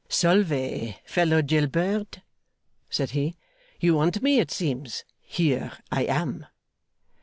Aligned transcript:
'Salve, 0.09 0.95
fellow 1.05 1.43
jail 1.43 1.67
bird!' 1.67 2.23
said 2.89 3.11
he. 3.11 3.37
'You 3.79 3.93
want 3.93 4.23
me, 4.23 4.39
it 4.39 4.49
seems. 4.49 5.03
Here 5.21 5.73
I 5.91 6.05
am! 6.05 6.47